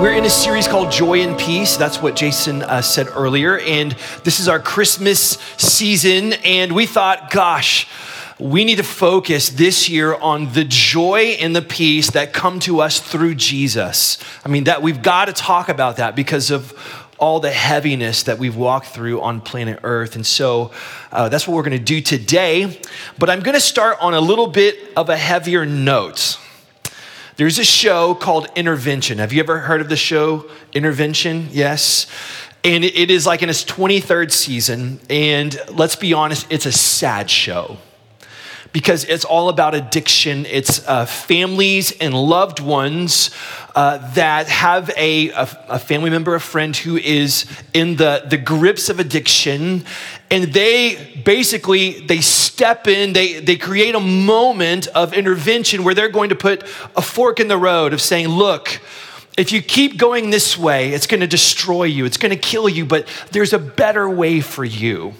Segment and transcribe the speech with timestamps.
[0.00, 1.76] We're in a series called Joy and Peace.
[1.76, 3.58] That's what Jason uh, said earlier.
[3.58, 3.92] And
[4.24, 6.32] this is our Christmas season.
[6.42, 7.86] And we thought, gosh,
[8.38, 12.80] we need to focus this year on the joy and the peace that come to
[12.80, 14.16] us through Jesus.
[14.42, 16.72] I mean, that we've got to talk about that because of
[17.18, 20.16] all the heaviness that we've walked through on planet Earth.
[20.16, 20.72] And so
[21.12, 22.80] uh, that's what we're going to do today.
[23.18, 26.38] But I'm going to start on a little bit of a heavier note.
[27.40, 29.16] There's a show called Intervention.
[29.16, 31.48] Have you ever heard of the show Intervention?
[31.50, 32.06] Yes.
[32.64, 35.00] And it is like in its 23rd season.
[35.08, 37.78] And let's be honest, it's a sad show
[38.72, 40.46] because it's all about addiction.
[40.46, 43.30] It's uh, families and loved ones
[43.74, 48.36] uh, that have a, a, a, family member, a friend who is in the, the
[48.36, 49.84] grips of addiction.
[50.30, 56.08] And they basically, they step in, they, they create a moment of intervention where they're
[56.08, 56.62] going to put
[56.96, 58.80] a fork in the road of saying, look,
[59.38, 62.68] if you keep going this way, it's going to destroy you, it's going to kill
[62.68, 65.14] you, but there's a better way for you.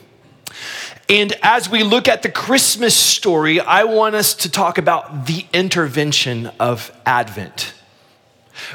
[1.11, 5.45] And as we look at the Christmas story, I want us to talk about the
[5.53, 7.75] intervention of Advent.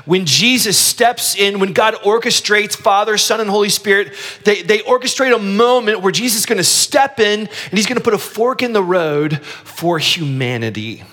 [0.04, 4.14] When Jesus steps in, when God orchestrates Father, Son, and Holy Spirit,
[4.44, 7.98] they, they orchestrate a moment where Jesus is going to step in and he's going
[7.98, 11.04] to put a fork in the road for humanity.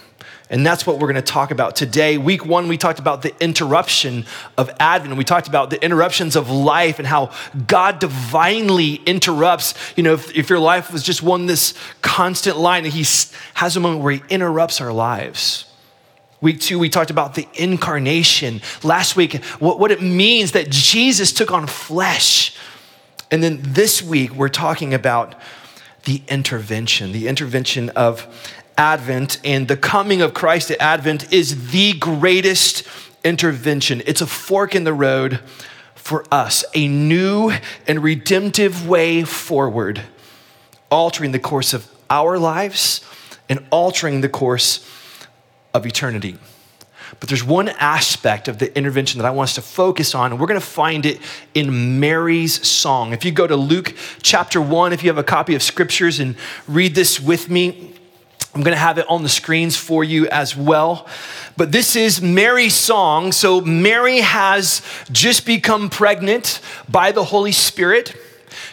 [0.52, 2.18] And that's what we're going to talk about today.
[2.18, 4.26] Week one, we talked about the interruption
[4.58, 5.16] of Advent.
[5.16, 7.32] We talked about the interruptions of life and how
[7.66, 9.72] God divinely interrupts.
[9.96, 11.72] You know, if, if your life was just one this
[12.02, 13.06] constant line, and He
[13.54, 15.64] has a moment where He interrupts our lives.
[16.42, 18.60] Week two, we talked about the incarnation.
[18.82, 22.54] Last week, what, what it means that Jesus took on flesh.
[23.30, 25.34] And then this week, we're talking about
[26.04, 28.26] the intervention, the intervention of
[28.82, 32.82] Advent and the coming of Christ at Advent is the greatest
[33.22, 34.02] intervention.
[34.06, 35.38] It's a fork in the road
[35.94, 37.52] for us, a new
[37.86, 40.02] and redemptive way forward,
[40.90, 43.02] altering the course of our lives
[43.48, 44.84] and altering the course
[45.72, 46.36] of eternity.
[47.20, 50.40] But there's one aspect of the intervention that I want us to focus on, and
[50.40, 51.20] we're going to find it
[51.54, 53.12] in Mary's song.
[53.12, 56.34] If you go to Luke chapter 1, if you have a copy of scriptures and
[56.66, 57.91] read this with me,
[58.54, 61.06] I'm going to have it on the screens for you as well.
[61.56, 63.32] But this is Mary's song.
[63.32, 68.14] So, Mary has just become pregnant by the Holy Spirit.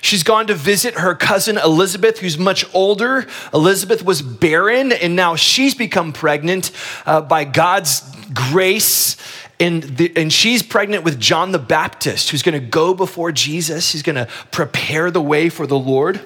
[0.01, 3.25] She's gone to visit her cousin Elizabeth, who's much older.
[3.53, 6.71] Elizabeth was barren, and now she's become pregnant
[7.05, 8.01] uh, by God's
[8.33, 9.15] grace.
[9.61, 13.91] And, the, and she's pregnant with John the Baptist, who's going to go before Jesus.
[13.91, 16.21] He's going to prepare the way for the Lord.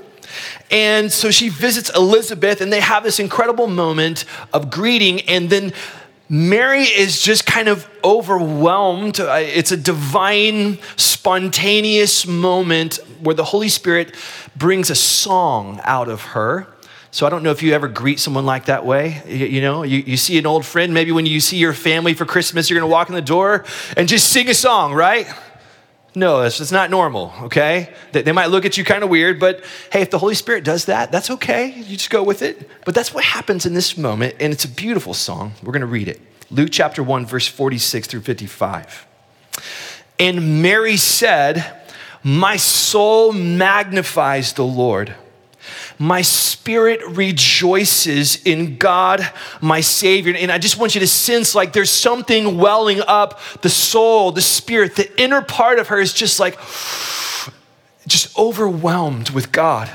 [0.71, 5.21] And so she visits Elizabeth, and they have this incredible moment of greeting.
[5.21, 5.73] And then
[6.29, 9.19] Mary is just kind of overwhelmed.
[9.19, 14.16] Uh, it's a divine, spontaneous moment where the Holy Spirit
[14.55, 16.67] brings a song out of her.
[17.11, 19.21] So I don't know if you ever greet someone like that way.
[19.27, 22.15] You, you, know, you, you see an old friend, maybe when you see your family
[22.15, 23.65] for Christmas, you're gonna walk in the door
[23.95, 25.27] and just sing a song, right?
[26.16, 27.91] No, it's, it's not normal, okay?
[28.12, 30.85] They, might look at you kind of weird, but hey, if the Holy Spirit does
[30.85, 31.74] that, that's okay.
[31.74, 32.69] You just go with it.
[32.85, 35.53] But that's what happens in this moment, and it's a beautiful song.
[35.63, 36.22] We're going to read it.
[36.51, 39.07] Luke chapter 1, verse 46 through 55.
[40.19, 41.81] And Mary said,
[42.24, 45.16] My soul magnifies the Lord
[46.03, 49.25] my spirit rejoices in God,
[49.61, 50.35] my Savior.
[50.38, 54.41] And I just want you to sense like there's something welling up the soul, the
[54.41, 56.59] spirit, the inner part of her is just like,
[58.05, 59.89] just overwhelmed with God.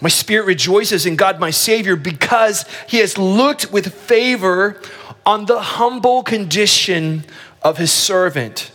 [0.00, 4.82] My spirit rejoices in God, my Savior, because He has looked with favor
[5.24, 7.22] on the humble condition
[7.62, 8.72] of His servant.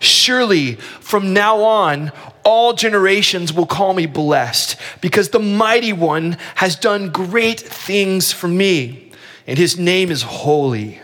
[0.00, 2.10] Surely from now on,
[2.48, 8.48] all generations will call me blessed because the mighty one has done great things for
[8.48, 9.12] me,
[9.46, 10.98] and his name is holy.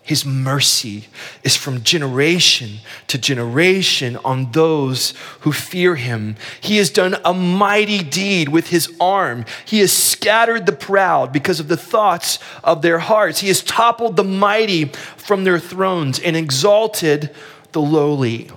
[0.00, 1.08] His mercy
[1.42, 2.78] is from generation
[3.08, 6.36] to generation on those who fear him.
[6.60, 9.46] He has done a mighty deed with his arm.
[9.64, 13.40] He has scattered the proud because of the thoughts of their hearts.
[13.40, 14.84] He has toppled the mighty
[15.16, 17.34] from their thrones and exalted
[17.72, 18.50] the lowly.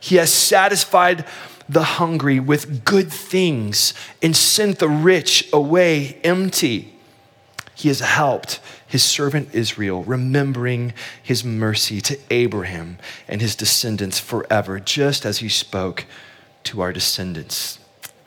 [0.00, 1.24] He has satisfied
[1.68, 6.94] the hungry with good things and sent the rich away empty.
[7.74, 14.78] He has helped his servant Israel, remembering his mercy to Abraham and his descendants forever,
[14.78, 16.06] just as he spoke
[16.64, 17.78] to our descendants.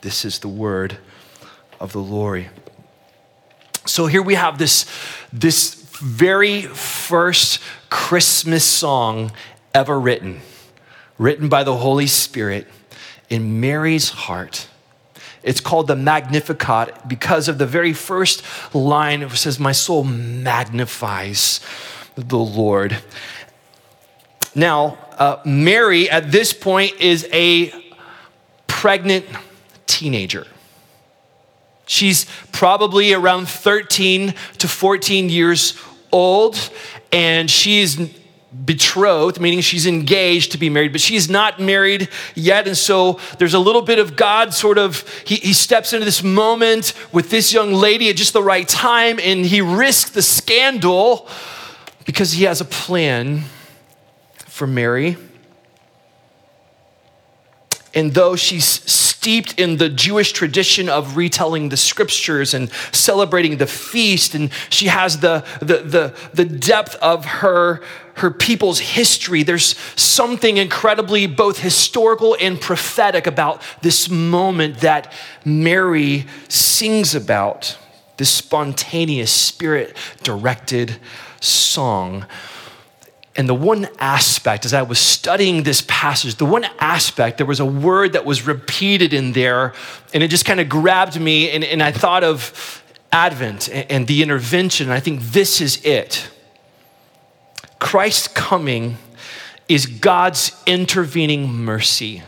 [0.02, 0.98] This is the word
[1.80, 2.48] of the Lord.
[3.86, 4.86] So here we have this,
[5.32, 9.32] this very first Christmas song
[9.74, 10.40] ever written,
[11.20, 12.66] written by the Holy Spirit
[13.28, 14.66] in Mary's heart
[15.42, 18.42] it's called the Magnificat because of the very first
[18.74, 19.22] line.
[19.22, 21.60] It says, My soul magnifies
[22.14, 22.98] the Lord.
[24.54, 27.72] Now, uh, Mary at this point is a
[28.66, 29.24] pregnant
[29.86, 30.46] teenager.
[31.86, 35.80] She's probably around 13 to 14 years
[36.12, 36.70] old,
[37.12, 37.98] and she's
[38.64, 42.66] betrothed, meaning she's engaged to be married, but she's not married yet.
[42.66, 46.22] And so there's a little bit of God sort of, he, he steps into this
[46.22, 51.28] moment with this young lady at just the right time, and he risks the scandal
[52.04, 53.44] because he has a plan
[54.46, 55.16] for Mary.
[57.94, 58.64] And though she's
[59.20, 64.86] steeped in the Jewish tradition of retelling the scriptures and celebrating the feast, and she
[64.86, 67.82] has the, the, the, the depth of her,
[68.14, 69.42] her people's history.
[69.42, 75.12] There's something incredibly both historical and prophetic about this moment that
[75.44, 77.76] Mary sings about,
[78.16, 80.96] this spontaneous, spirit directed
[81.42, 82.24] song.
[83.36, 87.60] And the one aspect, as I was studying this passage, the one aspect, there was
[87.60, 89.72] a word that was repeated in there,
[90.12, 92.82] and it just kind of grabbed me, and, and I thought of
[93.12, 96.28] Advent and, and the intervention, and I think this is it.
[97.78, 98.98] Christ's coming
[99.68, 102.22] is God's intervening mercy.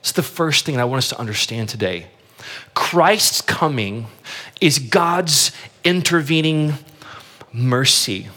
[0.00, 2.06] It's the first thing I want us to understand today.
[2.74, 4.06] Christ's coming
[4.60, 5.52] is God's
[5.84, 6.74] intervening
[7.52, 8.28] mercy.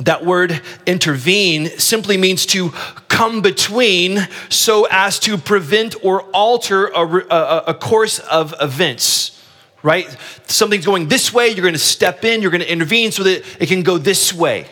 [0.00, 2.70] That word intervene simply means to
[3.08, 9.42] come between so as to prevent or alter a, a, a, course of events,
[9.82, 10.14] right?
[10.46, 13.82] Something's going this way, you're gonna step in, you're gonna intervene so that it can
[13.82, 14.66] go this way.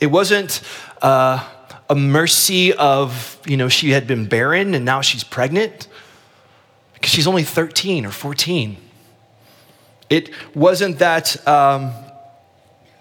[0.00, 0.60] It wasn't
[1.02, 1.44] uh,
[1.90, 5.88] a mercy of, you know, she had been barren and now she's pregnant
[6.94, 8.76] because she's only 13 or 14.
[10.10, 11.92] It wasn't that um,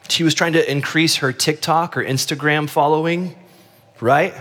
[0.10, 3.36] she was trying to increase her TikTok or Instagram following,
[4.00, 4.34] right?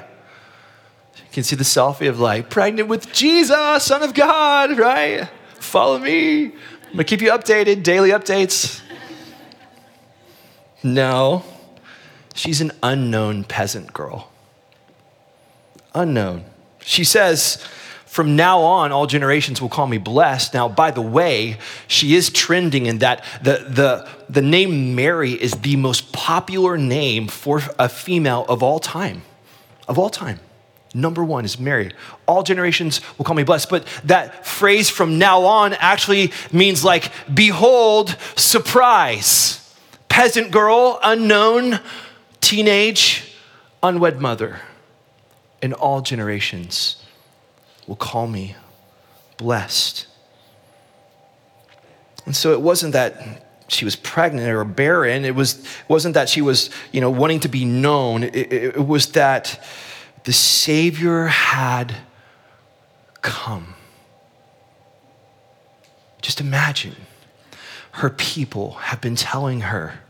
[1.32, 5.28] Can see the selfie of like, pregnant with Jesus, Son of God, right?
[5.54, 6.46] Follow me.
[6.46, 6.52] I'm
[6.92, 8.82] gonna keep you updated, daily updates.
[10.82, 11.42] No,
[12.34, 14.30] she's an unknown peasant girl.
[15.94, 16.44] Unknown.
[16.80, 17.64] She says,
[18.04, 20.52] from now on, all generations will call me blessed.
[20.52, 25.52] Now, by the way, she is trending in that the, the, the name Mary is
[25.52, 29.22] the most popular name for a female of all time.
[29.88, 30.40] Of all time.
[30.94, 31.92] Number one is Mary.
[32.26, 33.70] All generations will call me blessed.
[33.70, 39.58] But that phrase from now on actually means like, behold, surprise.
[40.08, 41.80] Peasant girl, unknown,
[42.40, 43.34] teenage,
[43.82, 44.60] unwed mother.
[45.62, 47.02] And all generations
[47.86, 48.56] will call me
[49.38, 50.06] blessed.
[52.26, 55.24] And so it wasn't that she was pregnant or barren.
[55.24, 58.24] It, was, wasn't that she was, you know, wanting to be known.
[58.24, 59.58] It, it, it was that
[60.24, 61.96] the Savior had
[63.20, 63.74] come.
[66.20, 66.94] Just imagine
[67.92, 70.00] her people have been telling her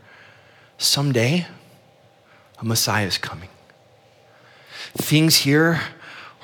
[0.77, 1.47] someday
[2.59, 3.49] a Messiah is coming.
[4.93, 5.81] Things here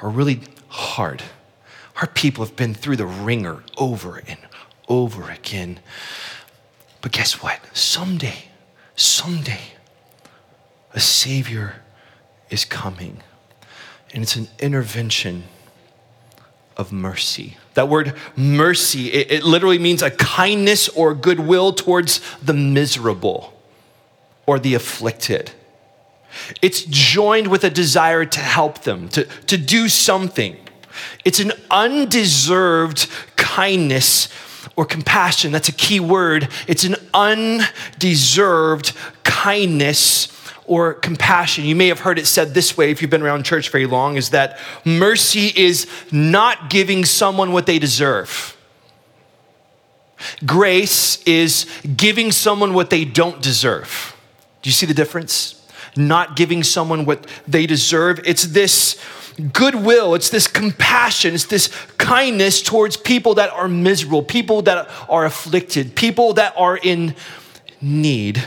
[0.01, 1.21] are really hard.
[2.01, 4.39] Our people have been through the ringer over and
[4.87, 5.79] over again.
[7.01, 7.59] But guess what?
[7.73, 8.45] Someday,
[8.95, 9.61] someday,
[10.93, 11.75] a Savior
[12.49, 13.21] is coming.
[14.13, 15.43] And it's an intervention
[16.79, 17.57] of mercy.
[17.73, 23.53] That word mercy, it, it, literally means a kindness or goodwill towards the miserable
[24.45, 25.51] or the afflicted.
[26.61, 30.55] It's joined with a desire to help them, to, to do something.
[31.25, 34.29] It's an undeserved kindness
[34.75, 35.51] or compassion.
[35.51, 36.47] That's a key word.
[36.67, 40.27] It's an undeserved kindness
[40.69, 41.65] or compassion.
[41.65, 44.17] You may have heard it said this way if you've been around church very long
[44.17, 48.55] is that mercy is not giving someone what they deserve.
[50.45, 51.65] Grace is
[51.97, 54.15] giving someone what they don't deserve.
[54.61, 55.67] Do you see the difference?
[55.97, 58.19] Not giving someone what they deserve.
[58.23, 59.03] It's this
[59.53, 65.25] goodwill, it's this compassion, it's this kindness towards people that are miserable, people that are
[65.25, 67.15] afflicted, people that are in
[67.81, 68.45] need.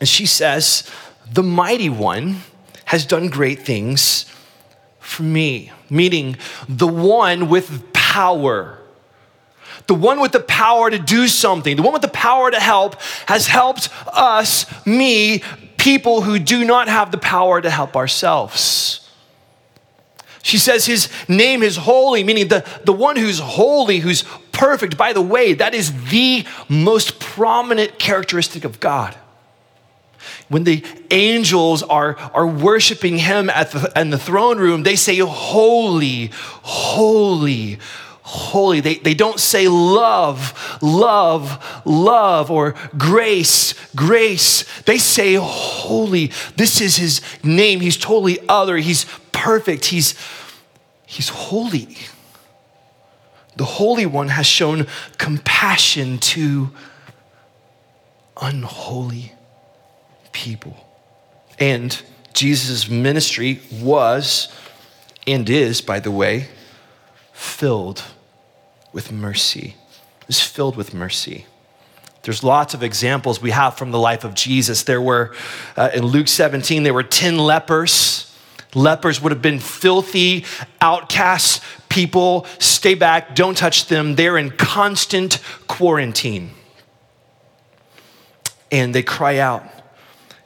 [0.00, 0.90] And she says,
[1.30, 2.38] The mighty one
[2.86, 4.24] has done great things
[4.98, 6.36] for me, meaning
[6.68, 8.78] the one with power.
[9.86, 13.00] The one with the power to do something, the one with the power to help,
[13.26, 15.42] has helped us, me,
[15.76, 19.08] people who do not have the power to help ourselves.
[20.42, 24.96] She says his name is holy, meaning the, the one who's holy, who's perfect.
[24.96, 29.16] By the way, that is the most prominent characteristic of God
[30.50, 35.16] when the angels are, are worshiping him at the, in the throne room, they say,
[35.18, 37.78] Holy, holy,
[38.22, 38.80] holy.
[38.80, 44.64] They, they don't say love, love, love, or grace, grace.
[44.82, 46.32] They say holy.
[46.56, 47.78] This is his name.
[47.78, 48.76] He's totally other.
[48.76, 49.86] He's perfect.
[49.86, 50.16] He's,
[51.06, 51.96] he's holy.
[53.54, 56.70] The Holy One has shown compassion to
[58.40, 59.34] unholy
[60.40, 60.74] people.
[61.58, 62.00] And
[62.32, 64.48] Jesus' ministry was
[65.26, 66.48] and is, by the way,
[67.32, 68.02] filled
[68.92, 69.76] with mercy.
[70.26, 71.44] Was filled with mercy.
[72.22, 74.82] There's lots of examples we have from the life of Jesus.
[74.84, 75.34] There were,
[75.76, 78.34] uh, in Luke 17, there were 10 lepers.
[78.74, 80.44] Lepers would have been filthy,
[80.80, 82.46] outcasts people.
[82.58, 84.14] Stay back, don't touch them.
[84.14, 86.52] They're in constant quarantine.
[88.72, 89.64] And they cry out,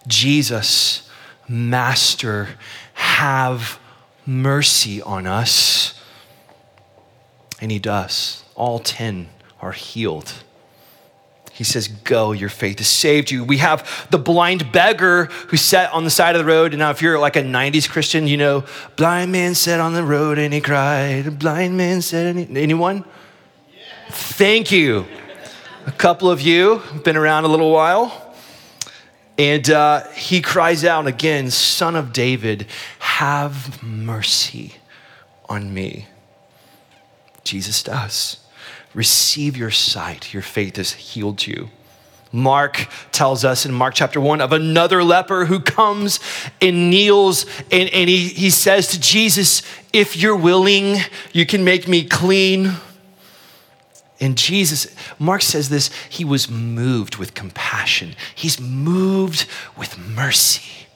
[0.06, 1.08] Jesus,
[1.48, 2.50] Master,
[2.94, 3.78] have
[4.26, 6.00] mercy on us.
[7.60, 8.44] And he does.
[8.54, 9.28] All 10
[9.60, 10.32] are healed.
[11.52, 13.44] He says, Go, your faith has saved you.
[13.44, 16.72] We have the blind beggar who sat on the side of the road.
[16.72, 18.64] And now, if you're like a 90s Christian, you know,
[18.96, 21.38] blind man sat on the road and he cried.
[21.38, 23.04] Blind man said, any, anyone?
[24.10, 25.06] Thank you.
[25.86, 28.23] A couple of you been around a little while.
[29.36, 32.66] And uh, he cries out again, Son of David,
[33.00, 34.74] have mercy
[35.48, 36.06] on me.
[37.42, 38.38] Jesus does.
[38.94, 41.70] Receive your sight, your faith has healed you.
[42.30, 46.18] Mark tells us in Mark chapter 1 of another leper who comes
[46.60, 49.62] and kneels and, and he, he says to Jesus,
[49.92, 50.96] If you're willing,
[51.32, 52.72] you can make me clean.
[54.20, 58.14] And Jesus, Mark says this, he was moved with compassion.
[58.34, 60.86] He's moved with mercy.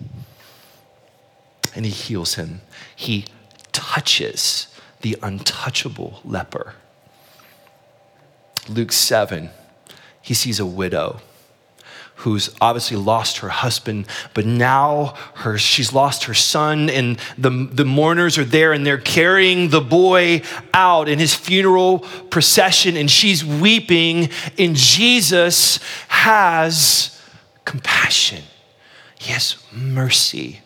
[1.74, 2.60] And he heals him.
[2.94, 3.26] He
[3.72, 4.68] touches
[5.00, 6.74] the untouchable leper.
[8.68, 9.50] Luke 7,
[10.20, 11.20] he sees a widow
[12.18, 17.84] who's obviously lost her husband, but now her, she's lost her son, and the, the
[17.84, 20.42] mourners are there and they're carrying the boy
[20.74, 27.20] out in his funeral procession, and she's weeping, and Jesus has
[27.64, 28.42] compassion.
[29.18, 30.60] He has mercy.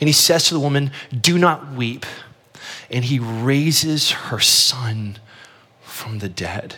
[0.00, 2.06] And he says to the woman, Do not weep.
[2.90, 5.18] And he raises her son
[5.82, 6.76] from the dead.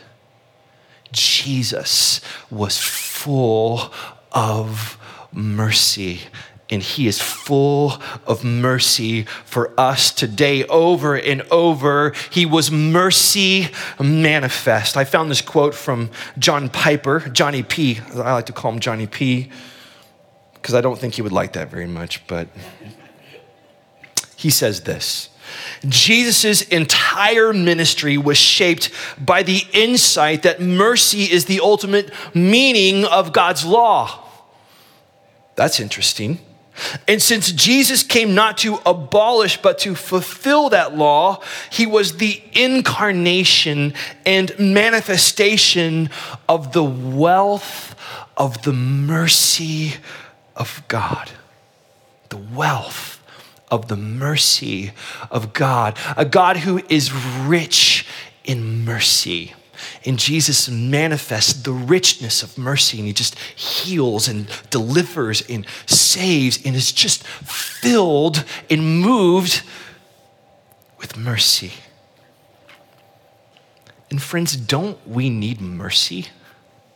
[1.15, 3.93] Jesus was full
[4.33, 4.99] of
[5.33, 6.21] mercy.
[6.71, 7.95] And he is full
[8.27, 12.13] of mercy for us today, over and over.
[12.31, 13.69] He was mercy
[14.01, 14.97] manifest.
[14.97, 18.01] I found this quote from John Piper, Johnny P.
[18.15, 19.51] I like to call him Johnny P
[20.55, 22.49] because I don't think he would like that very much, but
[24.35, 25.29] he says this
[25.89, 33.33] Jesus' entire ministry was shaped by the insight that mercy is the ultimate meaning of
[33.33, 34.25] God's law.
[35.57, 36.41] That's interesting.
[37.07, 42.43] And since Jesus came not to abolish, but to fulfill that law, he was the
[42.53, 43.95] incarnation
[44.27, 46.11] and manifestation
[46.49, 47.95] of the wealth
[48.37, 49.95] of the mercy
[50.57, 51.31] of God.
[52.31, 53.14] The wealth
[53.75, 54.93] of the mercy
[55.31, 55.99] of God.
[56.17, 58.07] A God who is rich
[58.45, 59.53] in mercy.
[60.05, 66.65] And Jesus manifests the richness of mercy, and he just heals and delivers and saves
[66.65, 69.63] and is just filled and moved
[71.01, 71.73] with mercy.
[74.11, 76.29] And friends, don't we need mercy?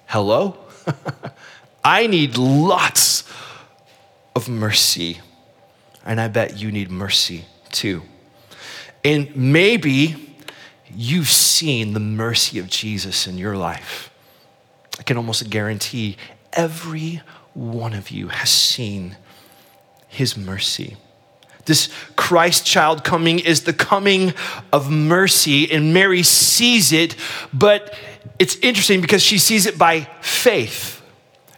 [0.07, 0.57] Hello?
[1.85, 3.25] I need lots
[4.37, 5.19] of mercy.
[6.09, 8.03] And I bet you need mercy too.
[9.05, 10.35] And maybe
[10.93, 14.11] you've seen the mercy of Jesus in your life.
[14.99, 16.17] I can almost guarantee
[16.55, 17.21] every
[17.53, 19.17] one of you has seen
[20.09, 20.97] his mercy.
[21.67, 24.33] This Christ child coming is the coming
[24.73, 27.15] of mercy, and Mary sees it,
[27.53, 27.95] but
[28.39, 30.98] it's interesting because she sees it by faith.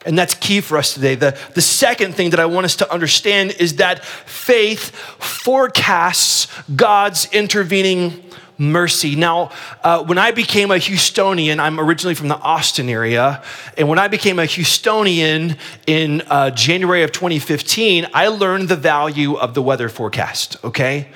[0.07, 1.15] And that's key for us today.
[1.15, 7.29] The, the second thing that I want us to understand is that faith forecasts God's
[7.33, 8.25] intervening
[8.61, 9.17] mercy.
[9.17, 9.51] Now,
[9.83, 13.43] uh, when I became a Houstonian, I'm originally from the Austin area,
[13.77, 19.35] and when I became a Houstonian in uh, January of 2015, I learned the value
[19.35, 21.09] of the weather forecast, okay?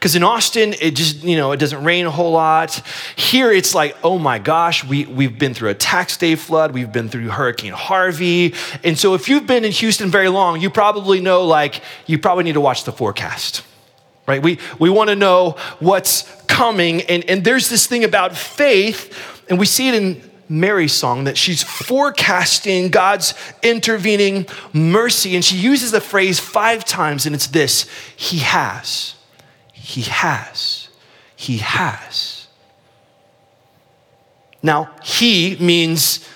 [0.00, 2.82] Because in Austin, it just, you know, it doesn't rain a whole lot.
[3.16, 6.90] Here, it's like, oh my gosh, we, we've been through a tax day flood, we've
[6.90, 8.54] been through Hurricane Harvey.
[8.82, 12.44] And so, if you've been in Houston very long, you probably know, like, you probably
[12.44, 13.62] need to watch the forecast
[14.26, 14.42] right?
[14.44, 17.02] We, we want to know what's coming.
[17.02, 21.36] And, and there's this thing about faith, and we see it in Mary's song that
[21.36, 25.34] she's forecasting God's intervening mercy.
[25.34, 29.14] And she uses the phrase five times, and it's this He has,
[29.90, 30.88] He has,
[31.34, 32.46] He has.
[34.62, 36.28] Now, He means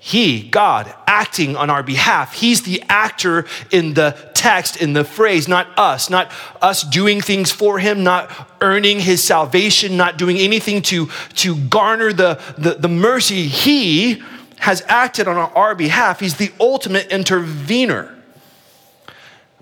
[0.00, 2.32] he, God, acting on our behalf.
[2.32, 7.52] He's the actor in the text, in the phrase, not us, not us doing things
[7.52, 8.30] for Him, not
[8.62, 13.48] earning His salvation, not doing anything to, to garner the, the, the mercy.
[13.48, 14.22] He
[14.60, 16.20] has acted on our behalf.
[16.20, 18.16] He's the ultimate intervener.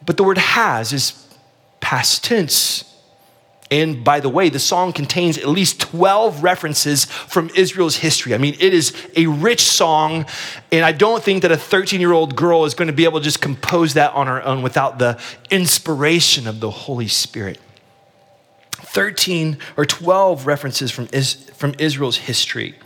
[0.04, 1.26] But the word has is
[1.80, 2.95] past tense.
[3.70, 8.32] And by the way, the song contains at least 12 references from Israel's history.
[8.32, 10.26] I mean, it is a rich song,
[10.70, 13.18] and I don't think that a 13 year old girl is going to be able
[13.18, 15.18] to just compose that on her own without the
[15.50, 17.58] inspiration of the Holy Spirit.
[18.72, 22.76] 13 or 12 references from, from Israel's history.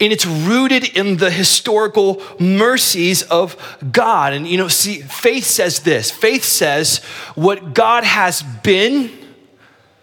[0.00, 3.56] And it's rooted in the historical mercies of
[3.92, 4.32] God.
[4.32, 6.98] And you know, see, faith says this faith says
[7.34, 9.19] what God has been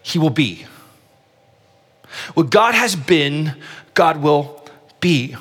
[0.02, 0.66] he will be.
[2.34, 3.54] What God has been,
[3.94, 4.64] God will
[5.00, 5.36] be.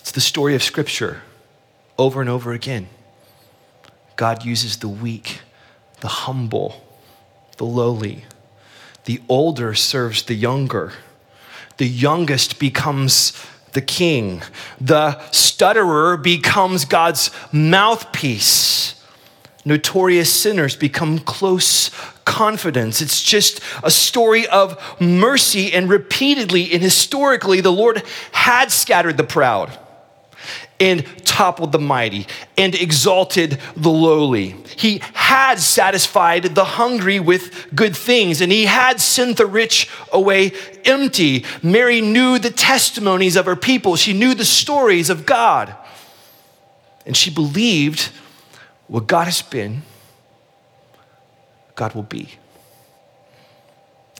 [0.00, 1.22] It's the story of Scripture
[1.98, 2.88] over and over again.
[4.16, 5.40] God uses the weak,
[6.00, 6.84] the humble,
[7.56, 8.24] the lowly.
[9.04, 10.92] The older serves the younger.
[11.76, 13.32] The youngest becomes
[13.72, 14.42] the king.
[14.80, 18.94] The stutterer becomes God's mouthpiece
[19.64, 21.90] notorious sinners become close
[22.24, 23.00] confidants.
[23.00, 29.24] It's just a story of mercy, and repeatedly and historically, the Lord had scattered the
[29.24, 29.78] proud
[30.80, 32.26] and toppled the mighty
[32.58, 34.56] and exalted the lowly.
[34.76, 40.52] He had satisfied the hungry with good things and he had sent the rich away
[40.84, 41.44] empty.
[41.62, 45.74] Mary knew the testimonies of her people, she knew the stories of God,
[47.06, 48.10] and she believed
[48.86, 49.82] what God has been,
[51.74, 52.28] God will be.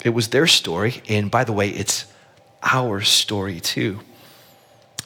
[0.05, 2.07] It was their story, and by the way, it's
[2.63, 4.01] our story too.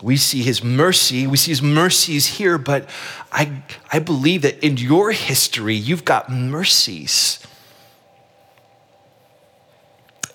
[0.00, 2.88] We see his mercy, we see his mercies here, but
[3.32, 7.40] I, I believe that in your history, you've got mercies.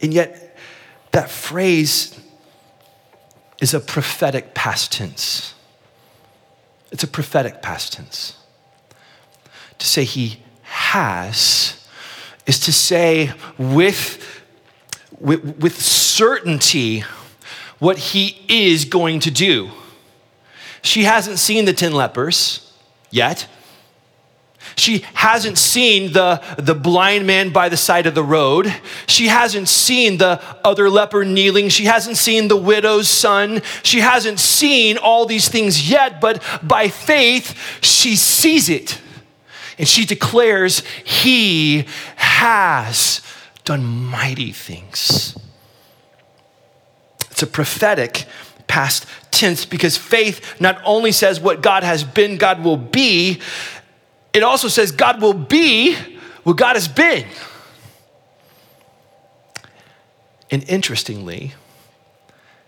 [0.02, 0.58] And yet,
[1.12, 2.20] that phrase
[3.62, 5.54] is a prophetic past tense.
[6.92, 8.36] It's a prophetic past tense
[9.80, 11.88] to say he has
[12.46, 14.44] is to say with,
[15.20, 17.04] with, with certainty
[17.80, 19.70] what he is going to do.
[20.82, 22.74] She hasn't seen the 10 lepers
[23.10, 23.48] yet.
[24.76, 28.74] She hasn't seen the, the blind man by the side of the road.
[29.08, 31.70] She hasn't seen the other leper kneeling.
[31.70, 33.62] She hasn't seen the widow's son.
[33.84, 39.00] She hasn't seen all these things yet, but by faith, she sees it.
[39.78, 43.22] And she declares, He has
[43.64, 45.38] done mighty things.
[47.32, 48.26] It's a prophetic
[48.68, 53.40] past tense because faith not only says what God has been, God will be,
[54.34, 55.96] it also says God will be
[56.44, 57.26] what God has been.
[60.52, 61.54] And interestingly,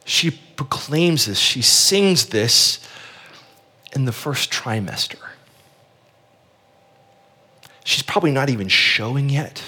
[0.06, 2.80] she proclaims this, she sings this
[3.94, 5.20] in the first trimester.
[7.86, 9.62] She's probably not even showing yet.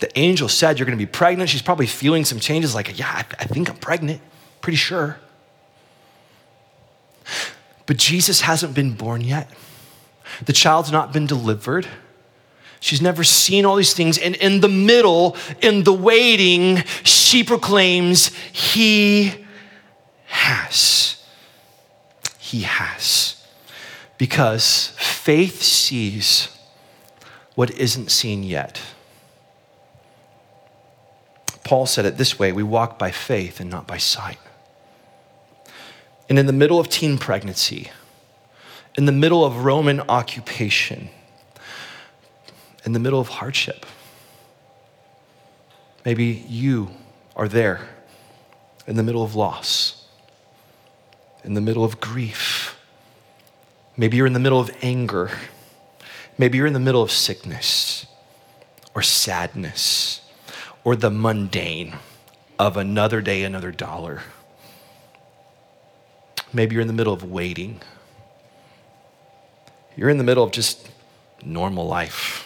[0.00, 1.48] The angel said, You're going to be pregnant.
[1.48, 4.20] She's probably feeling some changes, like, Yeah, I, think I'm pregnant,
[4.60, 5.16] pretty sure.
[7.86, 9.48] But Jesus hasn't been born yet.
[10.44, 11.86] The child's not been delivered.
[12.80, 14.18] She's never seen all these things.
[14.18, 19.46] And in the middle, in the waiting, she proclaims, He
[20.26, 21.24] has.
[22.40, 23.40] He has.
[24.16, 26.48] Because faith sees
[27.58, 28.80] what isn't seen yet.
[31.64, 34.38] Paul said it this way we walk by faith and not by sight.
[36.28, 37.90] And in the middle of teen pregnancy,
[38.96, 41.08] in the middle of Roman occupation,
[42.84, 43.86] in the middle of hardship,
[46.04, 46.92] maybe you
[47.34, 47.88] are there
[48.86, 50.06] in the middle of loss,
[51.42, 52.78] in the middle of grief.
[53.96, 55.32] Maybe you're in the middle of anger.
[56.38, 58.06] Maybe you're in the middle of sickness
[58.94, 60.20] or sadness
[60.84, 61.96] or the mundane
[62.58, 64.22] of another day, another dollar.
[66.52, 67.80] Maybe you're in the middle of waiting.
[69.96, 70.88] You're in the middle of just
[71.42, 72.44] normal life.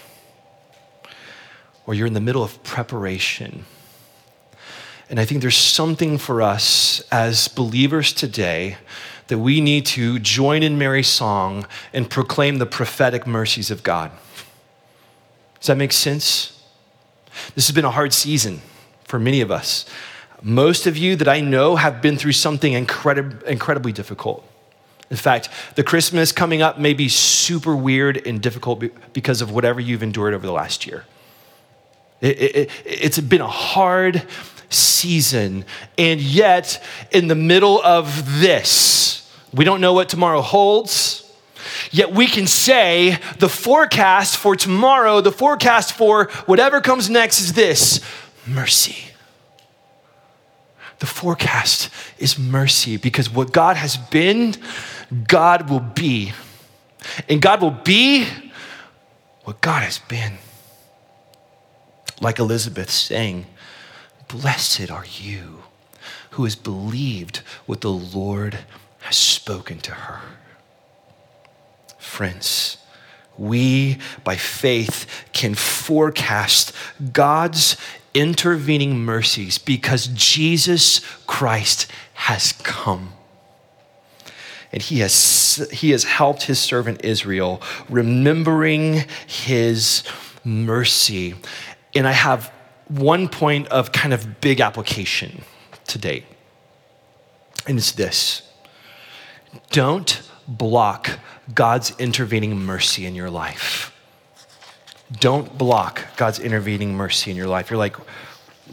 [1.87, 3.67] Or you're in the middle of preparation.
[5.11, 8.79] And I think there's something for us as believers today
[9.29, 14.11] that we need to join in Mary's song and proclaim the prophetic mercies of God.
[15.61, 16.63] Does that make sense?
[17.55, 18.61] This has been a hard season
[19.05, 19.87] for many of us.
[20.43, 24.45] Most of you that I know have been through something incredib- incredibly difficult.
[25.09, 28.83] In fact, the Christmas coming up may be super weird and difficult
[29.13, 31.05] because of whatever you've endured over the last year.
[32.21, 34.27] It, it, it's been a hard
[34.73, 35.65] season,
[35.99, 41.19] and yet, in the middle of this, we don't know what tomorrow holds.
[41.91, 47.53] Yet we can say the forecast for tomorrow, the forecast for whatever comes next is
[47.53, 48.01] this
[48.47, 49.13] mercy.
[50.99, 54.55] The forecast is mercy because what God has been,
[55.27, 56.33] God will be.
[57.29, 58.27] And God will be
[59.45, 60.39] what God has been.
[62.21, 63.47] Like Elizabeth saying,
[64.33, 65.63] Blessed are you
[66.31, 68.61] who has believed what the Lord
[69.01, 70.21] has spoken to her.
[71.99, 72.79] Friends,
[73.37, 76.73] we, by faith, can forecast
[77.13, 77.77] God's
[78.15, 83.13] intervening mercies because Jesus Christ has come.
[84.73, 90.05] And he has, he has helped his servant Israel, remembering his
[90.43, 91.35] mercy.
[91.95, 92.51] And I have
[92.99, 95.43] one point of kind of big application
[95.87, 96.25] today,
[97.67, 98.43] and it's this
[99.71, 101.19] don't block
[101.55, 103.89] God's intervening mercy in your life.
[105.21, 107.71] Don't block God's intervening mercy in your life.
[107.71, 107.97] You're like,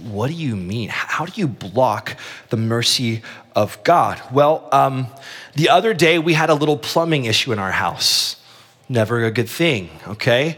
[0.04, 0.90] what do you mean?
[0.90, 2.18] How do you block
[2.50, 3.22] the mercy
[3.56, 4.22] of God?
[4.32, 5.08] Well, um,
[5.56, 8.38] the other day we had a little plumbing issue in our house.
[8.88, 10.58] Never a good thing, okay?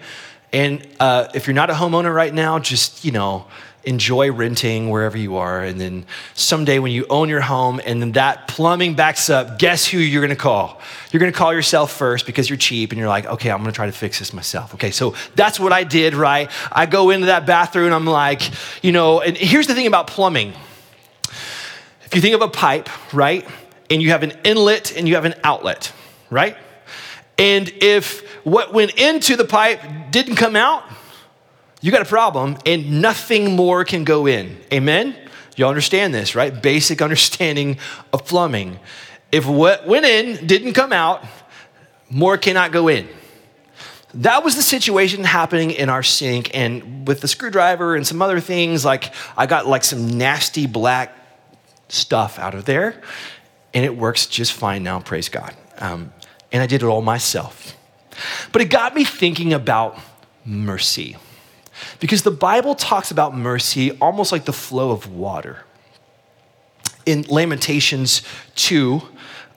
[0.54, 3.48] And uh, if you're not a homeowner right now, just, you know,
[3.84, 5.64] enjoy renting wherever you are.
[5.64, 9.88] And then someday when you own your home and then that plumbing backs up, guess
[9.88, 10.80] who you're gonna call?
[11.12, 13.88] You're gonna call yourself first because you're cheap and you're like, okay, I'm gonna try
[13.88, 14.74] to fix this myself.
[14.76, 16.50] Okay, so that's what I did, right?
[16.72, 18.42] I go into that bathroom and I'm like,
[18.84, 20.54] you know, and here's the thing about plumbing.
[22.04, 23.48] If you think of a pipe, right?
[23.90, 25.92] And you have an inlet and you have an outlet,
[26.30, 26.56] right?
[27.38, 30.84] And if what went into the pipe didn't come out,
[31.82, 34.58] you got a problem and nothing more can go in.
[34.72, 35.16] Amen?
[35.56, 36.62] You understand this, right?
[36.62, 37.78] Basic understanding
[38.14, 38.80] of plumbing.
[39.32, 41.24] If what went in didn't come out,
[42.10, 43.08] more cannot go in.
[44.14, 46.52] That was the situation happening in our sink.
[46.54, 51.16] And with the screwdriver and some other things, like I got like some nasty black
[51.88, 53.02] stuff out of there.
[53.74, 55.56] And it works just fine now, praise God.
[55.78, 56.12] Um,
[56.52, 57.78] and I did it all myself.
[58.52, 59.98] But it got me thinking about
[60.46, 61.18] mercy.
[62.00, 65.64] Because the Bible talks about mercy almost like the flow of water.
[67.06, 68.22] In Lamentations
[68.56, 69.02] 2,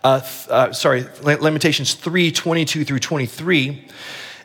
[0.03, 3.87] uh, uh, sorry, Lamentations 3 22 through 23,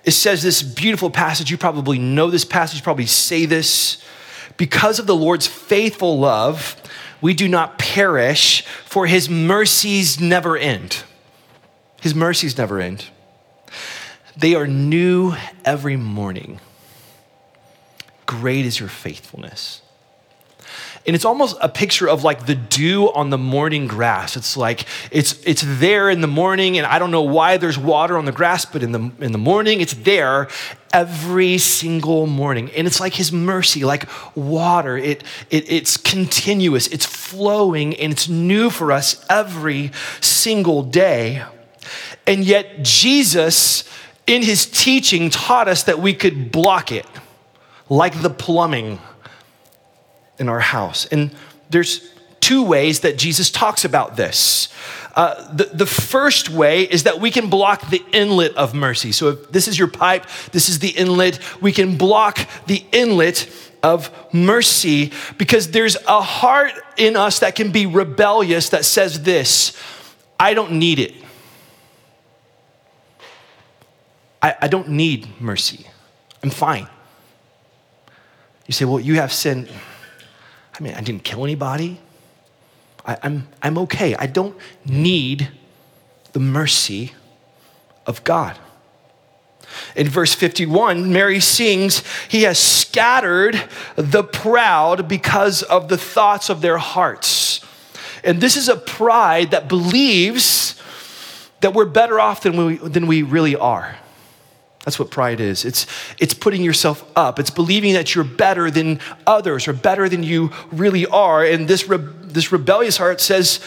[0.04, 1.52] it says this beautiful passage.
[1.52, 4.04] You probably know this passage, probably say this.
[4.58, 6.76] Because of the Lord's faithful love,
[7.22, 11.04] we do not perish, for his mercies never end.
[12.02, 13.06] His mercies never end.
[14.40, 15.34] They are new
[15.66, 16.62] every morning.
[18.26, 19.82] Great is your faithfulness.
[21.06, 24.38] And it's almost a picture of like the dew on the morning grass.
[24.38, 28.18] It's like it's it's there in the morning, and I don't know why there's water
[28.18, 30.48] on the grass, but in the in the morning it's there
[30.94, 32.70] every single morning.
[32.72, 34.98] And it's like his mercy, like water.
[34.98, 41.44] It, it it's continuous, it's flowing, and it's new for us every single day.
[42.28, 43.84] And yet Jesus
[44.30, 47.06] in his teaching taught us that we could block it
[47.90, 49.00] like the plumbing
[50.38, 51.08] in our house.
[51.08, 51.36] And
[51.72, 52.08] there's
[52.40, 54.70] two ways that Jesus talks about this.
[55.16, 59.12] Uh, the, the first way is that we can block the inlet of mercy.
[59.12, 63.50] So if this is your pipe, this is the inlet, we can block the inlet
[63.82, 69.76] of mercy because there's a heart in us that can be rebellious that says this
[70.40, 71.16] I don't need it.
[74.42, 75.88] I, I don't need mercy.
[76.44, 76.88] I'm fine.
[78.68, 79.68] You say, well, you have sin.
[80.80, 82.00] I mean, I didn't kill anybody.
[83.06, 84.16] I, I'm, I'm okay.
[84.16, 85.50] I don't need
[86.34, 87.14] the mercy
[88.06, 88.58] of God.
[89.96, 93.62] In verse 51, Mary sings, He has scattered
[93.96, 97.62] the proud because of the thoughts of their hearts.
[98.24, 100.76] And this is a pride that believes
[101.62, 103.98] that we're better off than we, than we really are.
[104.86, 105.66] That's what pride is.
[105.66, 105.86] It's,
[106.20, 107.38] it's putting yourself up.
[107.38, 111.44] It's believing that you're better than others or better than you really are.
[111.44, 113.60] And this, re- this rebellious heart says,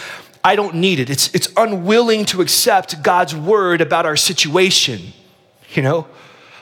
[0.43, 1.11] I don't need it.
[1.11, 5.13] It's, it's unwilling to accept God's word about our situation.
[5.75, 6.07] You know,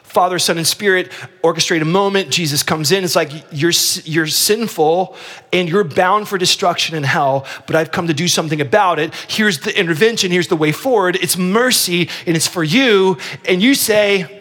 [0.02, 2.30] Father, Son, and Spirit orchestrate a moment.
[2.30, 3.04] Jesus comes in.
[3.04, 3.72] It's like you're,
[4.04, 5.16] you're sinful
[5.52, 9.14] and you're bound for destruction in hell, but I've come to do something about it.
[9.28, 10.32] Here's the intervention.
[10.32, 11.14] Here's the way forward.
[11.14, 13.18] It's mercy and it's for you.
[13.44, 14.39] And you say,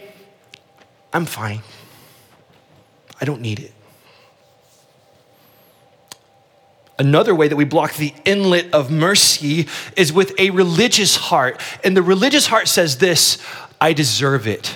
[1.13, 1.61] I'm fine.
[3.19, 3.73] I don't need it.
[6.99, 11.61] Another way that we block the inlet of mercy is with a religious heart.
[11.83, 13.37] And the religious heart says this
[13.79, 14.75] I deserve it.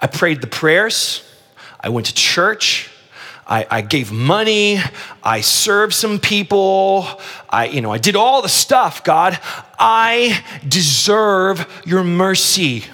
[0.00, 1.22] I prayed the prayers,
[1.78, 2.88] I went to church.
[3.44, 4.78] I, I, gave money,
[5.22, 7.06] I served some people,
[7.50, 9.38] I, you know, I did all the stuff, God.
[9.78, 12.84] I deserve your mercy.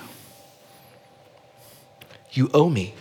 [2.39, 2.95] You owe me.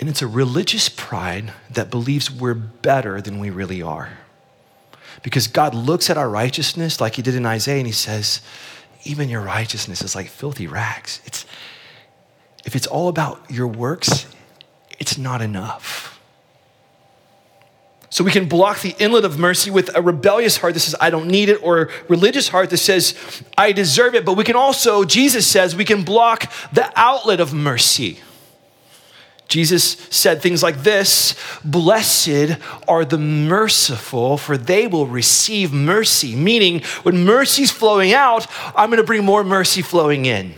[0.00, 4.18] And it's a religious pride that believes we're better than we really are.
[5.22, 8.40] Because God looks at our righteousness like he did in Isaiah and he says,
[9.04, 11.20] even your righteousness is like filthy rags.
[11.26, 11.46] It's,
[12.64, 14.26] if it's all about your works,
[14.98, 15.99] it's not enough.
[18.12, 21.10] So we can block the inlet of mercy with a rebellious heart that says, I
[21.10, 23.14] don't need it, or religious heart that says,
[23.56, 24.24] I deserve it.
[24.24, 28.18] But we can also, Jesus says, we can block the outlet of mercy.
[29.46, 32.56] Jesus said things like this Blessed
[32.88, 36.34] are the merciful, for they will receive mercy.
[36.34, 38.46] Meaning, when mercy's flowing out,
[38.76, 40.54] I'm gonna bring more mercy flowing in.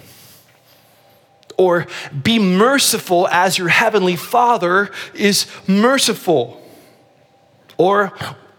[1.59, 1.87] Or
[2.23, 6.62] be merciful as your heavenly Father is merciful.
[7.83, 8.12] Or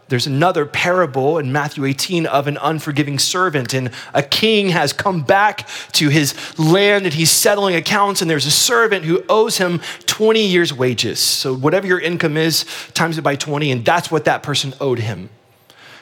[0.10, 5.22] there's another parable in Matthew 18 of an unforgiving servant, and a king has come
[5.22, 9.80] back to his land and he's settling accounts, and there's a servant who owes him
[10.08, 11.20] 20 years' wages.
[11.20, 15.00] So, whatever your income is, times it by 20, and that's what that person owed
[15.00, 15.30] him.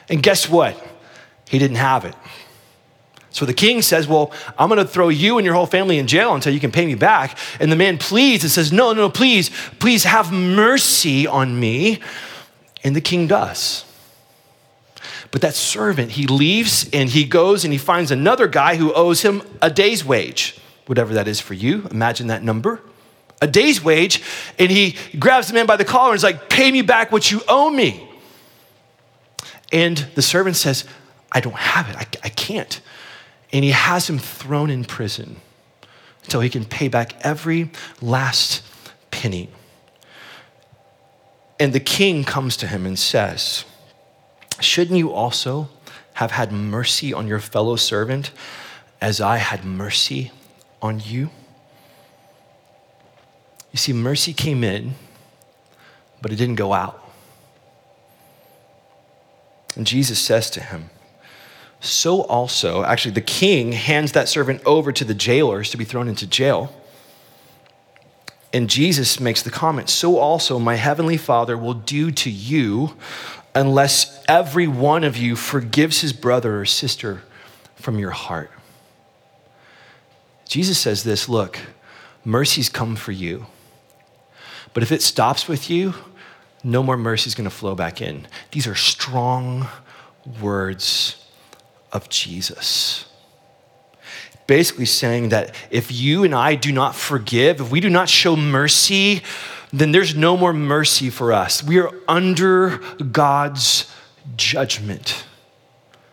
[0.08, 0.76] And guess what?
[1.48, 2.16] He didn't have it.
[3.30, 6.08] So the king says, Well, I'm going to throw you and your whole family in
[6.08, 7.38] jail until you can pay me back.
[7.60, 12.00] And the man pleads and says, No, no, please, please have mercy on me.
[12.84, 13.84] And the king does.
[15.30, 19.22] But that servant, he leaves and he goes and he finds another guy who owes
[19.22, 21.88] him a day's wage, whatever that is for you.
[21.90, 22.80] Imagine that number.
[23.40, 24.22] A day's wage.
[24.58, 27.30] And he grabs the man by the collar and is like, Pay me back what
[27.30, 28.08] you owe me.
[29.72, 30.84] And the servant says,
[31.32, 31.96] I don't have it.
[31.96, 32.80] I, I can't.
[33.52, 35.36] And he has him thrown in prison
[36.24, 38.62] until he can pay back every last
[39.10, 39.48] penny.
[41.62, 43.64] And the king comes to him and says,
[44.58, 45.68] Shouldn't you also
[46.14, 48.32] have had mercy on your fellow servant
[49.00, 50.32] as I had mercy
[50.82, 51.30] on you?
[53.70, 54.96] You see, mercy came in,
[56.20, 57.00] but it didn't go out.
[59.76, 60.90] And Jesus says to him,
[61.78, 66.08] So also, actually, the king hands that servant over to the jailers to be thrown
[66.08, 66.74] into jail.
[68.52, 72.94] And Jesus makes the comment, So also my heavenly Father will do to you
[73.54, 77.22] unless every one of you forgives his brother or sister
[77.76, 78.50] from your heart.
[80.46, 81.58] Jesus says this look,
[82.24, 83.46] mercy's come for you.
[84.74, 85.94] But if it stops with you,
[86.64, 88.26] no more mercy is going to flow back in.
[88.52, 89.68] These are strong
[90.40, 91.26] words
[91.92, 93.04] of Jesus.
[94.52, 98.36] Basically, saying that if you and I do not forgive, if we do not show
[98.36, 99.22] mercy,
[99.72, 101.64] then there's no more mercy for us.
[101.64, 103.90] We are under God's
[104.36, 105.24] judgment.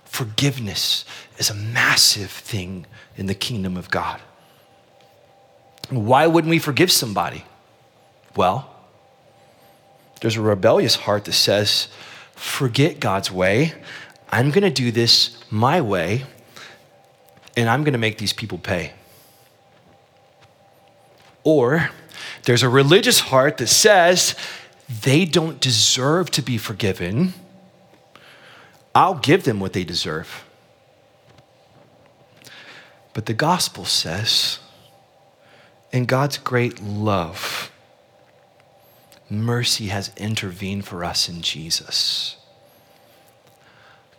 [0.05, 1.03] Forgiveness
[1.37, 2.85] is a massive thing
[3.17, 4.21] in the kingdom of God.
[5.89, 7.43] Why wouldn't we forgive somebody?
[8.37, 8.73] Well,
[10.21, 11.89] there's a rebellious heart that says,
[12.35, 13.73] forget God's way.
[14.29, 16.23] I'm going to do this my way,
[17.59, 18.93] and I'm going to make these people pay.
[21.43, 21.89] Or
[22.43, 24.35] there's a religious heart that says
[24.87, 27.33] they don't deserve to be forgiven.
[28.95, 30.45] I'll give them what they deserve.
[33.13, 34.59] But the gospel says,
[35.91, 37.71] in God's great love,
[39.29, 42.37] mercy has intervened for us in Jesus.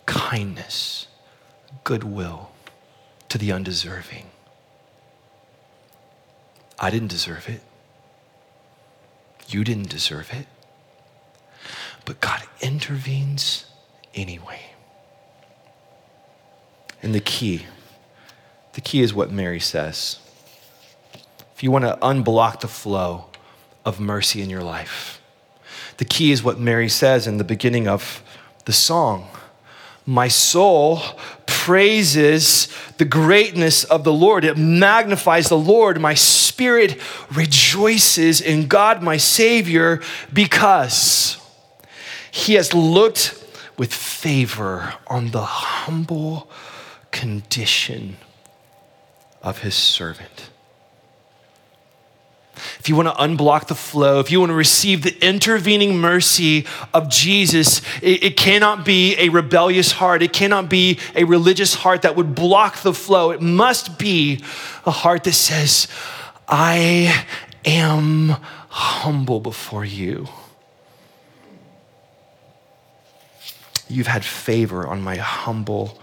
[0.05, 1.07] Kindness,
[1.85, 2.51] goodwill
[3.31, 4.27] to the undeserving.
[6.79, 7.63] I didn't deserve it.
[9.49, 10.47] You didn't deserve it.
[12.05, 13.65] But God intervenes
[14.15, 14.61] anyway.
[17.03, 17.67] And the key,
[18.75, 20.19] the key is what Mary says.
[21.55, 23.31] If you want to unblock the flow,
[23.85, 25.21] of mercy in your life.
[25.97, 28.23] The key is what Mary says in the beginning of
[28.65, 29.29] the song.
[30.07, 31.01] My soul
[31.65, 34.45] praises the greatness of the Lord.
[34.45, 36.01] It magnifies the Lord.
[36.01, 36.99] My spirit
[37.35, 40.01] rejoices in God, my Savior,
[40.33, 41.37] because
[42.31, 43.37] he has looked
[43.77, 46.51] with favor on the humble
[47.11, 48.17] condition
[49.43, 50.49] of his servant
[52.91, 57.09] you want to unblock the flow, if you want to receive the intervening mercy of
[57.09, 60.23] Jesus, it, it, cannot be a rebellious heart.
[60.23, 63.31] It cannot be a religious heart that would block the flow.
[63.31, 64.45] It must be
[64.85, 65.89] a heart that says,
[66.49, 67.25] I
[67.65, 68.31] am
[68.69, 70.29] humble before you.
[73.89, 75.99] You've had favor on my humble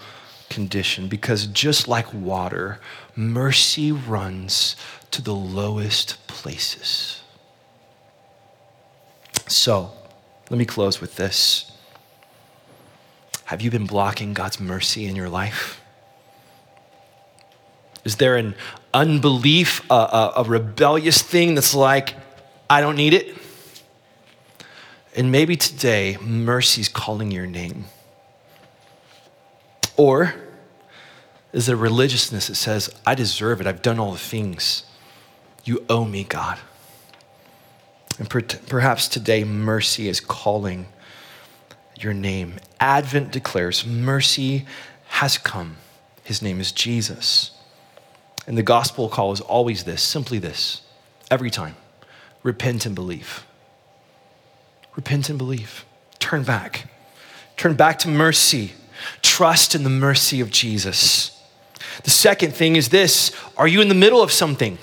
[0.50, 2.80] condition because just like water,
[3.15, 4.76] mercy runs
[5.12, 7.22] to the lowest places.
[9.48, 9.91] So,
[10.50, 11.72] let me close with this.
[13.46, 15.82] Have you been blocking God's mercy in your life?
[18.04, 18.56] Is there an
[18.93, 22.15] unbelief, a, a, a rebellious thing that's like,
[22.70, 23.36] I don't need it?
[25.15, 27.86] And maybe today, mercy's calling your name.
[29.98, 30.36] Or
[31.52, 34.84] is there religiousness that says, I deserve it, I've done all the things.
[35.67, 36.58] You owe me, God.
[38.17, 40.88] And per- perhaps today, mercy is calling
[41.99, 42.56] your name.
[42.80, 44.65] Advent declares mercy
[45.08, 45.75] has come.
[46.23, 47.51] His name is Jesus.
[48.47, 50.82] And the gospel call is always this simply this,
[51.30, 51.75] every time
[52.43, 53.45] repent and believe.
[54.95, 55.84] Repent and believe.
[56.17, 56.89] Turn back.
[57.58, 58.71] Turn back to mercy.
[59.21, 61.43] Trust in the mercy of Jesus.
[62.06, 64.77] The second thing is this Are you in the middle of something?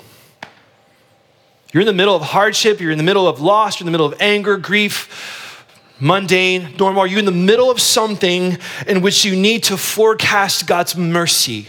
[1.75, 3.91] You're in the middle of hardship, you're in the middle of loss, you're in the
[3.91, 5.65] middle of anger, grief,
[5.99, 7.01] mundane, normal.
[7.01, 8.57] Are you in the middle of something
[8.87, 11.67] in which you need to forecast God's mercy?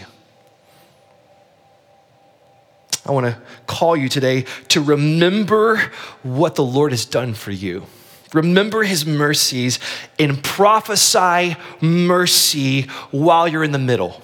[3.05, 5.91] I want to call you today to remember
[6.23, 7.85] what the Lord has done for you.
[8.31, 9.77] Remember his mercies
[10.17, 14.21] and prophesy mercy while you're in the middle.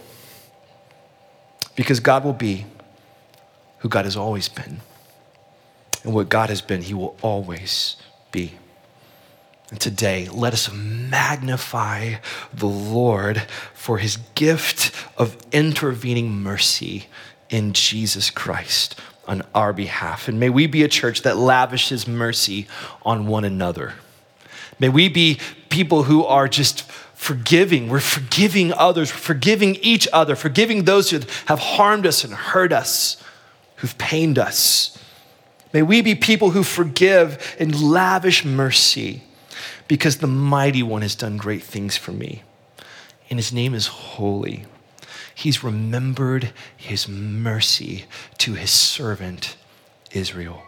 [1.76, 2.68] Because God will be
[3.80, 4.80] who God has always been.
[6.04, 7.96] And what God has been, He will always
[8.32, 8.54] be.
[9.70, 12.16] And today, let us magnify
[12.54, 13.44] the Lord
[13.74, 17.08] for His gift of intervening mercy
[17.50, 20.28] in Jesus Christ on our behalf.
[20.28, 22.68] And may we be a church that lavishes mercy
[23.04, 23.94] on one another.
[24.80, 25.40] May we be
[25.70, 26.84] people who are just
[27.14, 27.88] forgiving.
[27.88, 32.74] We're forgiving others, we're forgiving each other, forgiving those who have harmed us and hurt
[32.74, 33.16] us,
[33.78, 34.98] who've pained us.
[35.74, 39.24] May we be people who forgive and lavish mercy
[39.88, 42.44] because the mighty one has done great things for me.
[43.30, 44.66] And his name is holy.
[45.34, 48.06] He's remembered his mercy
[48.38, 49.58] to his servant
[50.12, 50.62] Israel.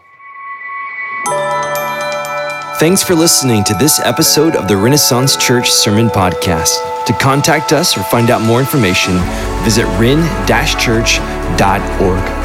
[2.78, 6.76] Thanks for listening to this episode of the Renaissance Church Sermon Podcast.
[7.06, 9.16] To contact us or find out more information,
[9.64, 12.35] visit ren-church.org.